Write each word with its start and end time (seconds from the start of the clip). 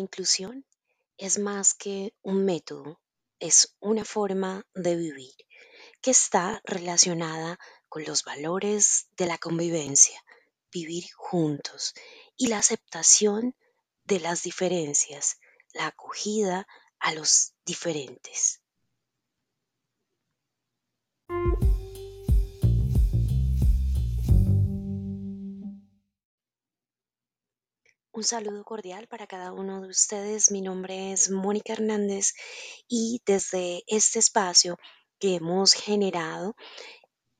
inclusión 0.00 0.66
es 1.16 1.38
más 1.38 1.74
que 1.74 2.14
un 2.22 2.44
método, 2.44 3.00
es 3.38 3.76
una 3.80 4.04
forma 4.04 4.66
de 4.74 4.96
vivir 4.96 5.34
que 6.00 6.10
está 6.10 6.60
relacionada 6.64 7.58
con 7.88 8.04
los 8.04 8.24
valores 8.24 9.06
de 9.16 9.26
la 9.26 9.38
convivencia, 9.38 10.24
vivir 10.72 11.04
juntos 11.14 11.94
y 12.36 12.48
la 12.48 12.58
aceptación 12.58 13.54
de 14.04 14.20
las 14.20 14.42
diferencias, 14.42 15.38
la 15.72 15.86
acogida 15.86 16.66
a 16.98 17.12
los 17.12 17.54
diferentes. 17.64 18.60
Un 28.20 28.24
saludo 28.24 28.64
cordial 28.64 29.06
para 29.06 29.26
cada 29.26 29.50
uno 29.50 29.80
de 29.80 29.88
ustedes. 29.88 30.50
Mi 30.50 30.60
nombre 30.60 31.10
es 31.10 31.30
Mónica 31.30 31.72
Hernández 31.72 32.34
y 32.86 33.22
desde 33.24 33.82
este 33.86 34.18
espacio 34.18 34.76
que 35.18 35.36
hemos 35.36 35.72
generado 35.72 36.54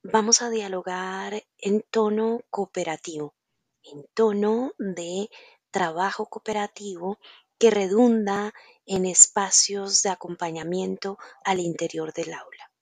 vamos 0.03 0.41
a 0.41 0.49
dialogar 0.49 1.45
en 1.59 1.83
tono 1.91 2.41
cooperativo, 2.49 3.35
en 3.83 4.07
tono 4.15 4.73
de 4.79 5.29
trabajo 5.71 6.25
cooperativo 6.25 7.19
que 7.59 7.71
redunda 7.71 8.55
en 8.87 9.05
espacios 9.05 10.03
de 10.03 10.09
acompañamiento 10.09 11.19
al 11.45 11.61
interior 11.61 12.15
del 12.15 12.33
aula. 12.33 12.73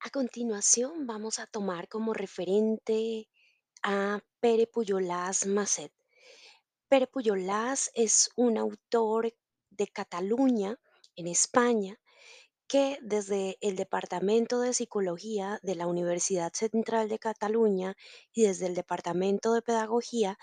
A 0.00 0.10
continuación 0.10 1.06
vamos 1.06 1.38
a 1.38 1.46
tomar 1.46 1.88
como 1.88 2.12
referente 2.12 3.26
a 3.82 4.20
Pere 4.40 4.66
Pujolàs 4.66 5.46
Masset. 5.46 5.92
Pere 6.88 7.06
Pujolàs 7.06 7.90
es 7.94 8.30
un 8.36 8.58
autor 8.58 9.32
de 9.70 9.86
Cataluña, 9.88 10.76
en 11.16 11.26
España, 11.26 11.98
que 12.68 12.98
desde 13.02 13.56
el 13.60 13.76
Departamento 13.76 14.60
de 14.60 14.74
Psicología 14.74 15.58
de 15.62 15.74
la 15.74 15.86
Universidad 15.86 16.52
Central 16.52 17.08
de 17.08 17.18
Cataluña 17.18 17.96
y 18.32 18.42
desde 18.42 18.66
el 18.66 18.74
Departamento 18.74 19.54
de 19.54 19.62
Pedagogía 19.62 20.38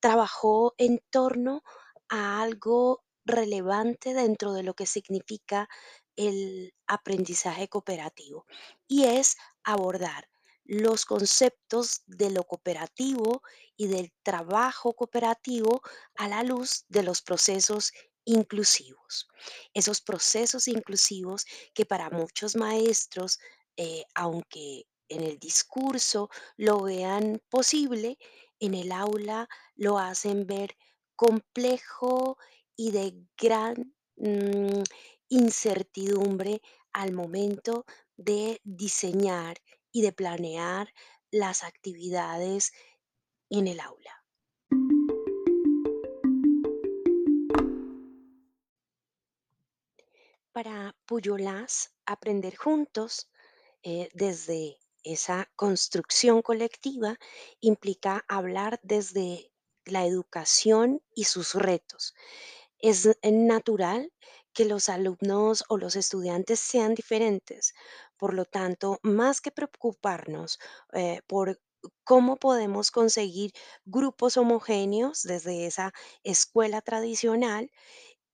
trabajó 0.00 0.74
en 0.78 1.00
torno 1.10 1.62
a 2.08 2.42
algo 2.42 3.02
relevante 3.24 4.14
dentro 4.14 4.52
de 4.52 4.62
lo 4.62 4.74
que 4.74 4.86
significa 4.86 5.68
el 6.16 6.74
aprendizaje 6.86 7.68
cooperativo 7.68 8.46
y 8.86 9.04
es 9.04 9.36
abordar 9.64 10.28
los 10.64 11.04
conceptos 11.04 12.02
de 12.06 12.30
lo 12.30 12.44
cooperativo 12.44 13.42
y 13.76 13.88
del 13.88 14.12
trabajo 14.22 14.94
cooperativo 14.94 15.82
a 16.16 16.28
la 16.28 16.42
luz 16.42 16.84
de 16.88 17.02
los 17.02 17.22
procesos 17.22 17.92
inclusivos. 18.24 19.28
Esos 19.74 20.00
procesos 20.00 20.68
inclusivos 20.68 21.44
que 21.74 21.84
para 21.84 22.10
muchos 22.10 22.56
maestros, 22.56 23.38
eh, 23.76 24.04
aunque 24.14 24.86
en 25.08 25.22
el 25.22 25.38
discurso 25.38 26.30
lo 26.56 26.82
vean 26.82 27.42
posible, 27.50 28.18
en 28.58 28.74
el 28.74 28.92
aula 28.92 29.48
lo 29.74 29.98
hacen 29.98 30.46
ver 30.46 30.76
complejo 31.16 32.38
y 32.76 32.90
de 32.90 33.14
gran 33.36 33.94
mm, 34.16 34.82
incertidumbre 35.28 36.60
al 36.92 37.12
momento 37.12 37.84
de 38.16 38.60
diseñar 38.64 39.58
y 39.94 40.02
de 40.02 40.12
planear 40.12 40.92
las 41.30 41.62
actividades 41.62 42.72
en 43.48 43.68
el 43.68 43.78
aula. 43.78 44.24
Para 50.50 50.96
Puyolás, 51.06 51.94
aprender 52.06 52.56
juntos 52.56 53.30
eh, 53.84 54.08
desde 54.14 54.78
esa 55.04 55.48
construcción 55.54 56.42
colectiva 56.42 57.16
implica 57.60 58.24
hablar 58.26 58.80
desde 58.82 59.52
la 59.84 60.06
educación 60.06 61.02
y 61.14 61.24
sus 61.24 61.54
retos. 61.54 62.14
Es 62.84 63.08
natural 63.24 64.12
que 64.52 64.64
los 64.66 64.88
alumnos 64.88 65.64
o 65.68 65.78
los 65.78 65.96
estudiantes 65.96 66.60
sean 66.60 66.94
diferentes. 66.94 67.72
Por 68.18 68.34
lo 68.34 68.44
tanto, 68.44 68.98
más 69.02 69.40
que 69.40 69.50
preocuparnos 69.50 70.58
eh, 70.92 71.20
por 71.26 71.58
cómo 72.04 72.36
podemos 72.36 72.90
conseguir 72.90 73.52
grupos 73.86 74.36
homogéneos 74.36 75.22
desde 75.22 75.66
esa 75.66 75.92
escuela 76.24 76.82
tradicional, 76.82 77.70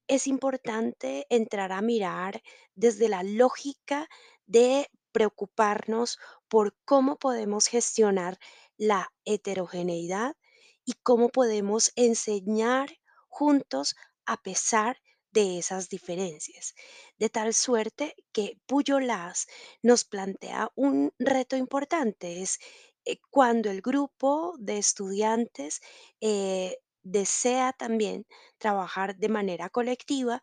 es 0.09 0.27
importante 0.27 1.27
entrar 1.31 1.73
a 1.73 1.83
mirar 1.83 2.43
desde 2.75 3.09
la 3.09 3.23
lógica 3.23 4.09
de 4.47 4.89
preocuparnos 5.13 6.19
por 6.49 6.77
cómo 6.85 7.19
podemos 7.19 7.67
gestionar 7.69 8.39
la 8.77 9.13
heterogeneidad 9.25 10.37
y 10.85 10.95
cómo 11.03 11.29
podemos 11.29 11.93
enseñar 11.97 12.91
juntos 13.29 13.95
a 14.31 14.37
pesar 14.37 14.97
de 15.33 15.59
esas 15.59 15.89
diferencias. 15.89 16.75
De 17.19 17.29
tal 17.31 17.53
suerte 17.55 18.15
que 18.33 18.59
Puyolás 18.67 19.47
nos 19.83 20.05
plantea 20.05 20.71
un 20.77 21.13
reto 21.19 21.57
importante, 21.57 22.43
es 22.43 22.59
eh, 23.05 23.19
cuando 23.31 23.71
el 23.71 23.81
grupo 23.83 24.55
de 24.59 24.79
estudiantes 24.79 25.81
eh, 26.21 26.79
desea 27.03 27.73
también 27.73 28.27
trabajar 28.59 29.17
de 29.17 29.29
manera 29.29 29.69
colectiva, 29.69 30.41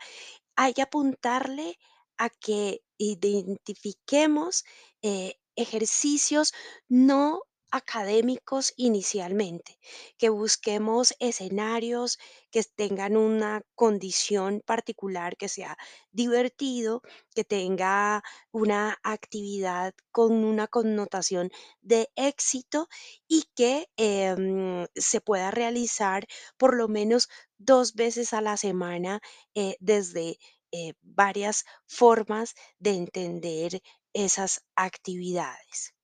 hay 0.57 0.73
que 0.73 0.81
apuntarle 0.81 1.77
a 2.17 2.29
que 2.29 2.81
identifiquemos 2.97 4.65
eh, 5.01 5.35
ejercicios 5.55 6.53
no 6.89 7.41
académicos 7.71 8.73
inicialmente, 8.77 9.77
que 10.17 10.29
busquemos 10.29 11.13
escenarios 11.19 12.17
que 12.51 12.63
tengan 12.63 13.17
una 13.17 13.61
condición 13.75 14.61
particular, 14.65 15.37
que 15.37 15.49
sea 15.49 15.77
divertido, 16.11 17.01
que 17.35 17.43
tenga 17.43 18.23
una 18.51 18.97
actividad 19.03 19.93
con 20.11 20.43
una 20.43 20.67
connotación 20.67 21.51
de 21.81 22.09
éxito 22.15 22.87
y 23.27 23.43
que 23.55 23.89
em, 23.97 24.87
se 24.95 25.21
pueda 25.21 25.51
realizar 25.51 26.27
por 26.57 26.75
lo 26.75 26.87
menos 26.87 27.29
dos 27.57 27.93
veces 27.93 28.33
a 28.33 28.41
la 28.41 28.57
semana 28.57 29.19
eh, 29.55 29.75
desde 29.79 30.37
eh, 30.71 30.93
varias 31.01 31.65
formas 31.85 32.55
de 32.79 32.91
entender 32.91 33.81
esas 34.13 34.63
actividades. 34.75 35.96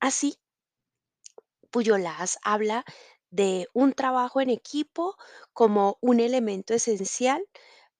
Así, 0.00 0.38
Puyolás 1.70 2.38
habla 2.42 2.84
de 3.30 3.68
un 3.72 3.92
trabajo 3.92 4.40
en 4.40 4.50
equipo 4.50 5.16
como 5.52 5.98
un 6.00 6.18
elemento 6.20 6.74
esencial 6.74 7.44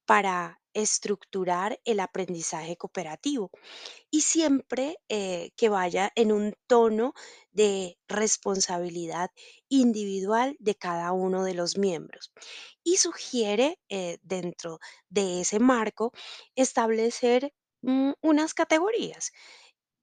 para 0.06 0.60
estructurar 0.72 1.80
el 1.84 2.00
aprendizaje 2.00 2.76
cooperativo 2.76 3.50
y 4.10 4.22
siempre 4.22 4.98
eh, 5.08 5.50
que 5.56 5.68
vaya 5.68 6.12
en 6.16 6.32
un 6.32 6.54
tono 6.66 7.14
de 7.52 7.98
responsabilidad 8.08 9.30
individual 9.68 10.56
de 10.60 10.76
cada 10.76 11.12
uno 11.12 11.44
de 11.44 11.54
los 11.54 11.78
miembros. 11.78 12.32
Y 12.84 12.96
sugiere 12.98 13.78
eh, 13.88 14.18
dentro 14.22 14.80
de 15.08 15.42
ese 15.42 15.60
marco 15.60 16.12
establecer 16.56 17.52
mm, 17.82 18.12
unas 18.22 18.54
categorías 18.54 19.32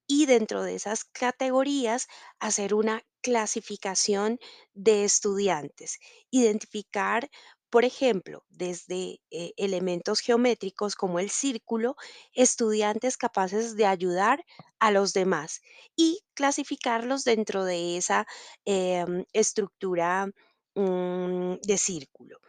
y 0.08 0.26
dentro 0.26 0.64
de 0.64 0.76
esas 0.76 1.04
categorías 1.04 2.08
hacer 2.40 2.74
una 2.74 3.04
clasificación 3.22 4.40
de 4.74 5.04
estudiantes, 5.04 6.00
identificar, 6.32 7.30
por 7.70 7.84
ejemplo, 7.84 8.46
desde 8.50 9.20
eh, 9.32 9.52
elementos 9.58 10.22
geométricos 10.22 10.96
como 10.96 11.20
el 11.20 11.30
círculo, 11.30 11.98
estudiantes 12.34 13.18
capaces 13.18 13.76
de 13.76 13.86
ayudar 13.86 14.46
a 14.80 14.92
los 14.92 15.14
demás 15.14 15.62
y 15.96 16.22
clasificarlos 16.34 17.26
dentro 17.26 17.66
de 17.66 17.98
esa 17.98 18.26
em, 18.66 19.26
estructura 19.34 20.28
mm, 20.76 21.56
de 21.64 21.78
círculo. 21.78 22.40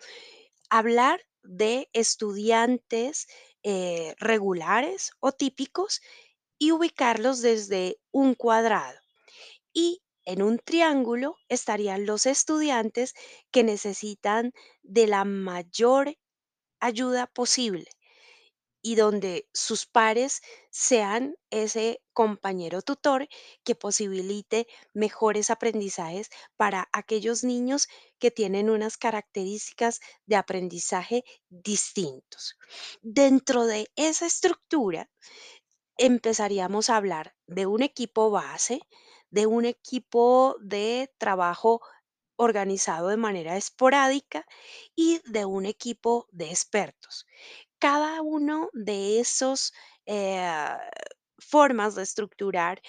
Hablar 0.71 1.21
de 1.43 1.89
estudiantes 1.93 3.27
eh, 3.63 4.15
regulares 4.19 5.13
o 5.21 5.33
típicos 5.33 6.01
y 6.59 6.73
ubicarlos 6.73 7.41
desde 7.43 7.99
un 8.13 8.35
cuadrado. 8.35 8.99
Y 9.73 10.03
en 10.25 10.43
un 10.43 10.59
triángulo 10.59 11.37
estarían 11.49 12.07
los 12.07 12.27
estudiantes 12.27 13.15
que 13.51 13.65
necesitan 13.65 14.53
de 14.83 15.07
la 15.07 15.25
mayor 15.25 16.17
ayuda 16.81 17.27
posible. 17.29 17.87
y 18.81 18.95
donde 18.95 19.49
sus 19.53 19.87
pares 19.87 20.41
sean 20.71 21.35
ese 21.51 22.01
compañero 22.13 22.81
tutor 22.81 23.29
que 23.65 23.75
posibilite 23.75 24.67
mejores 24.95 25.51
aprendizajes 25.51 26.31
para 26.57 26.89
aquellos 26.93 27.43
niños 27.43 27.89
que 28.21 28.31
tienen 28.31 28.71
unas 28.71 28.97
características 28.97 30.01
de 30.27 30.37
aprendizaje 30.37 31.25
distintos. 31.49 32.57
Dentro 33.03 33.67
de 33.67 33.91
esa 33.97 34.27
estructura, 34.27 35.11
empezaríamos 35.99 36.91
a 36.91 36.97
hablar 36.97 37.37
de 37.47 37.67
un 37.67 37.83
equipo 37.83 38.31
base, 38.31 38.81
de 39.31 39.47
un 39.47 39.65
equipo 39.65 40.57
de 40.61 41.13
trabajo 41.19 41.81
organizado 42.37 43.09
de 43.09 43.17
manera 43.19 43.57
esporádica 43.57 44.47
y 44.97 45.21
de 45.27 45.45
un 45.45 45.67
equipo 45.67 46.29
de 46.33 46.51
expertos. 46.51 47.27
Cada 47.79 48.23
uno 48.23 48.71
de 48.75 49.21
esos 49.21 49.73
eh, 50.07 50.49
formas 51.39 51.95
de 51.95 52.03
estructurar 52.03 52.81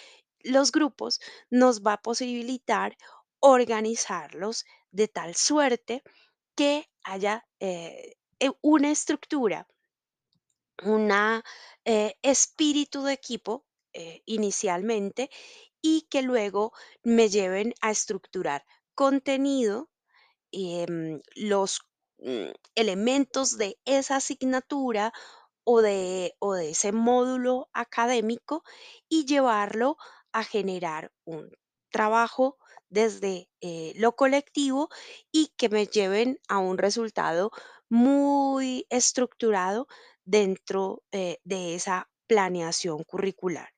los 0.42 0.72
grupos 0.72 1.20
nos 1.50 1.82
va 1.82 1.94
a 1.94 2.02
posibilitar 2.02 2.98
organizarlos 3.40 4.66
de 4.92 5.08
tal 5.08 5.36
suerte 5.36 6.04
que 6.56 6.90
haya 7.04 7.48
eh, 7.60 8.16
e- 8.40 8.52
una 8.62 8.92
estructura 8.92 9.68
una 10.84 11.44
eh, 11.86 12.16
espíritu 12.22 13.04
de 13.04 13.14
equipo 13.14 13.66
eh, 13.94 14.22
inicialmente 14.26 15.30
y 15.81 16.08
que 16.10 16.22
luego 16.22 16.74
me 17.04 17.30
lleven 17.30 17.74
a 17.81 17.92
estructurar 17.92 18.66
contenido, 18.96 19.90
em, 20.52 21.22
los 21.36 21.81
mm, 22.20 22.52
elementos 22.76 23.58
de 23.58 23.80
esa 23.86 24.18
asignatura 24.18 25.14
o 25.64 25.81
de, 25.81 26.36
o 26.40 26.54
de 26.54 26.72
ese 26.72 26.92
módulo 26.92 27.70
académico 27.74 28.64
y 29.10 29.25
llevarlo 29.25 29.98
a 30.32 30.44
generar 30.44 31.12
un 31.25 31.52
trabajo 31.92 32.58
desde 32.90 33.50
eh, 33.62 33.94
lo 33.96 34.16
colectivo 34.16 34.90
y 35.32 35.54
que 35.58 35.70
me 35.70 35.86
lleven 35.88 36.40
a 36.48 36.60
un 36.60 36.78
resultado 36.78 37.52
muy 37.90 38.86
estructurado 38.90 39.88
dentro 40.30 41.04
eh, 41.12 41.40
de 41.44 41.76
esa 41.76 42.10
planeación 42.28 43.04
curricular. 43.04 43.70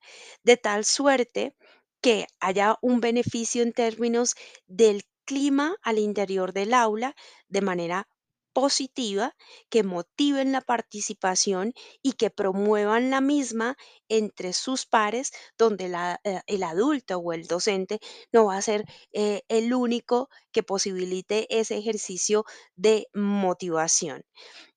De 0.44 0.58
tal 0.58 0.84
suerte 0.84 1.56
que 2.02 2.28
haya 2.40 2.78
un 2.82 3.00
beneficio 3.00 3.64
en 3.64 3.72
términos 3.72 4.36
del 4.68 5.04
clima 5.24 5.78
al 5.82 5.98
interior 5.98 6.52
del 6.52 6.74
aula 6.74 7.16
de 7.48 7.62
manera 7.62 8.08
positiva, 8.54 9.34
que 9.70 9.84
motiven 9.84 10.52
la 10.52 10.60
participación 10.60 11.74
y 12.02 12.14
que 12.14 12.30
promuevan 12.30 13.10
la 13.10 13.22
misma 13.22 13.78
entre 14.10 14.52
sus 14.52 14.86
pares, 14.86 15.32
donde 15.58 15.86
eh, 16.26 16.42
el 16.48 16.64
adulto 16.64 17.18
o 17.20 17.32
el 17.32 17.48
docente 17.48 18.02
no 18.34 18.48
va 18.48 18.58
a 18.58 18.62
ser 18.62 18.84
eh, 19.14 19.44
el 19.48 19.74
único 19.74 20.30
que 20.52 20.64
posibilite 20.64 21.48
ese 21.58 21.78
ejercicio 21.78 22.44
de 22.76 23.08
motivación. 23.14 24.26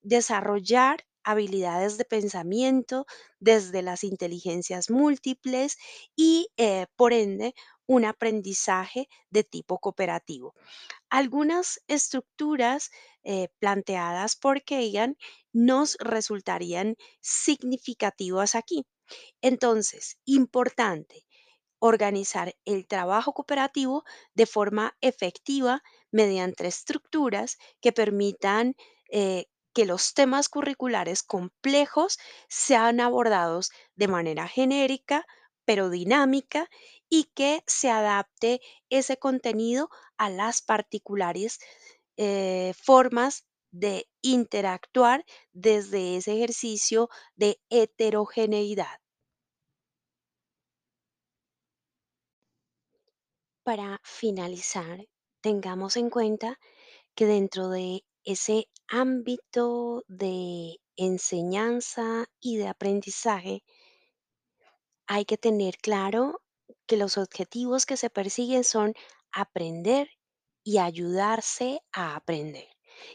Desarrollar 0.02 1.04
habilidades 1.24 1.98
de 1.98 2.04
pensamiento 2.04 3.06
desde 3.40 3.82
las 3.82 4.04
inteligencias 4.04 4.90
múltiples 4.90 5.76
y, 6.16 6.48
eh, 6.56 6.86
por 6.96 7.12
ende, 7.12 7.54
un 7.86 8.04
aprendizaje 8.04 9.08
de 9.30 9.44
tipo 9.44 9.78
cooperativo. 9.78 10.54
Algunas 11.10 11.80
estructuras 11.88 12.90
eh, 13.24 13.48
planteadas 13.58 14.36
por 14.36 14.62
Kagan 14.64 15.16
nos 15.52 15.96
resultarían 16.00 16.96
significativas 17.20 18.54
aquí. 18.54 18.86
Entonces, 19.42 20.18
importante, 20.24 21.26
organizar 21.78 22.54
el 22.64 22.86
trabajo 22.86 23.32
cooperativo 23.34 24.04
de 24.34 24.46
forma 24.46 24.96
efectiva 25.00 25.82
mediante 26.10 26.66
estructuras 26.66 27.58
que 27.80 27.92
permitan 27.92 28.74
eh, 29.10 29.46
que 29.74 29.84
los 29.86 30.14
temas 30.14 30.48
curriculares 30.48 31.22
complejos 31.22 32.18
sean 32.48 33.00
abordados 33.00 33.70
de 33.96 34.08
manera 34.08 34.48
genérica, 34.48 35.26
pero 35.64 35.90
dinámica, 35.90 36.68
y 37.08 37.24
que 37.34 37.62
se 37.66 37.90
adapte 37.90 38.60
ese 38.90 39.18
contenido 39.18 39.90
a 40.16 40.30
las 40.30 40.62
particulares 40.62 41.58
eh, 42.16 42.72
formas 42.80 43.46
de 43.72 44.08
interactuar 44.22 45.24
desde 45.52 46.16
ese 46.16 46.34
ejercicio 46.34 47.08
de 47.34 47.60
heterogeneidad. 47.70 49.00
Para 53.64 54.00
finalizar, 54.04 55.08
tengamos 55.40 55.96
en 55.96 56.10
cuenta 56.10 56.60
que 57.14 57.26
dentro 57.26 57.68
de 57.70 58.04
ese 58.24 58.68
ámbito 58.88 60.04
de 60.08 60.80
enseñanza 60.96 62.26
y 62.40 62.56
de 62.56 62.68
aprendizaje 62.68 63.62
hay 65.06 65.24
que 65.24 65.36
tener 65.36 65.76
claro 65.78 66.40
que 66.86 66.96
los 66.96 67.18
objetivos 67.18 67.86
que 67.86 67.96
se 67.96 68.10
persiguen 68.10 68.64
son 68.64 68.94
aprender 69.32 70.08
y 70.62 70.78
ayudarse 70.78 71.80
a 71.92 72.16
aprender. 72.16 72.68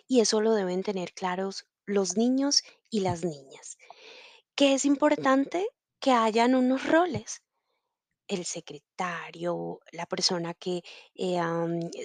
Y 0.07 0.19
eso 0.19 0.41
lo 0.41 0.53
deben 0.53 0.83
tener 0.83 1.13
claros 1.13 1.65
los 1.85 2.15
niños 2.15 2.61
y 2.91 2.99
las 2.99 3.23
niñas. 3.23 3.77
Que 4.55 4.73
es 4.73 4.85
importante 4.85 5.67
que 5.99 6.11
hayan 6.11 6.53
unos 6.53 6.85
roles 6.85 7.41
el 8.29 8.45
secretario, 8.45 9.81
la 9.91 10.05
persona 10.05 10.53
que 10.53 10.83
eh, 11.15 11.39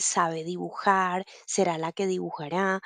sabe 0.00 0.44
dibujar, 0.44 1.25
será 1.47 1.79
la 1.79 1.93
que 1.93 2.06
dibujará, 2.06 2.81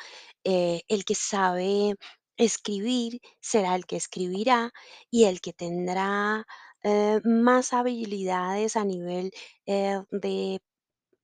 eh, 0.44 0.82
el 0.88 1.05
que 1.05 1.14
sabe 1.14 1.94
escribir, 2.37 3.20
será 3.40 3.75
el 3.76 3.87
que 3.87 3.96
escribirá, 3.96 4.73
y 5.11 5.25
el 5.25 5.40
que 5.40 5.52
tendrá 5.52 6.46
eh, 6.82 7.20
más 7.25 7.73
habilidades 7.73 8.76
a 8.76 8.85
nivel 8.85 9.32
de 9.67 10.61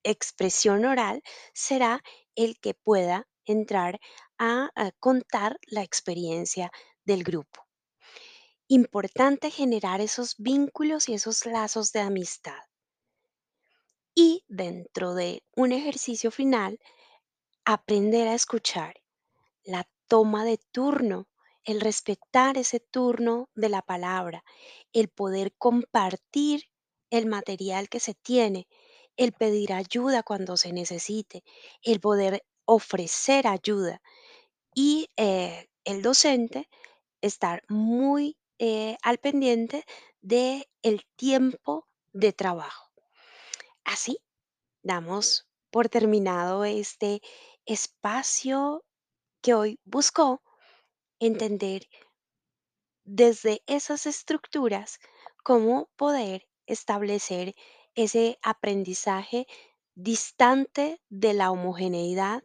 expresión 0.04 0.84
oral, 0.84 1.22
será 1.54 2.02
el 2.36 2.58
que 2.60 2.74
pueda 2.74 3.26
entrar 3.46 4.00
a 4.38 4.70
contar 5.00 5.58
la 5.68 5.82
experiencia 5.82 6.70
del 7.04 7.24
grupo. 7.24 7.63
Importante 8.76 9.52
generar 9.52 10.00
esos 10.00 10.34
vínculos 10.36 11.08
y 11.08 11.14
esos 11.14 11.46
lazos 11.46 11.92
de 11.92 12.00
amistad. 12.00 12.58
Y 14.16 14.44
dentro 14.48 15.14
de 15.14 15.44
un 15.54 15.70
ejercicio 15.70 16.32
final, 16.32 16.80
aprender 17.64 18.26
a 18.26 18.34
escuchar 18.34 19.00
la 19.62 19.88
toma 20.08 20.44
de 20.44 20.58
turno, 20.72 21.28
el 21.62 21.80
respetar 21.80 22.58
ese 22.58 22.80
turno 22.80 23.48
de 23.54 23.68
la 23.68 23.80
palabra, 23.80 24.42
el 24.92 25.08
poder 25.08 25.54
compartir 25.56 26.64
el 27.10 27.26
material 27.26 27.88
que 27.88 28.00
se 28.00 28.14
tiene, 28.14 28.66
el 29.16 29.30
pedir 29.30 29.72
ayuda 29.72 30.24
cuando 30.24 30.56
se 30.56 30.72
necesite, 30.72 31.44
el 31.80 32.00
poder 32.00 32.44
ofrecer 32.64 33.46
ayuda 33.46 34.02
y 34.74 35.10
eh, 35.16 35.68
el 35.84 36.02
docente 36.02 36.68
estar 37.20 37.62
muy 37.68 38.36
eh, 38.58 38.96
al 39.02 39.18
pendiente 39.18 39.84
de 40.20 40.68
el 40.82 41.04
tiempo 41.16 41.88
de 42.12 42.32
trabajo. 42.32 42.90
Así 43.84 44.18
damos 44.82 45.48
por 45.70 45.88
terminado 45.88 46.64
este 46.64 47.20
espacio 47.66 48.84
que 49.42 49.54
hoy 49.54 49.80
buscó 49.84 50.42
entender 51.18 51.88
desde 53.04 53.62
esas 53.66 54.06
estructuras 54.06 54.98
cómo 55.42 55.90
poder 55.96 56.48
establecer 56.66 57.54
ese 57.94 58.38
aprendizaje 58.42 59.46
distante 59.94 61.00
de 61.08 61.34
la 61.34 61.50
homogeneidad 61.50 62.42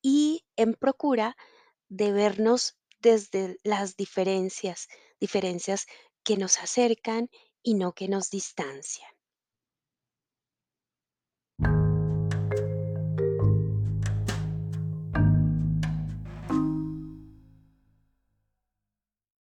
y 0.00 0.44
en 0.56 0.74
procura 0.74 1.36
de 1.88 2.12
vernos 2.12 2.77
desde 3.00 3.58
las 3.62 3.96
diferencias, 3.96 4.88
diferencias 5.20 5.86
que 6.24 6.36
nos 6.36 6.58
acercan 6.58 7.28
y 7.62 7.74
no 7.74 7.92
que 7.92 8.08
nos 8.08 8.30
distancian. 8.30 9.17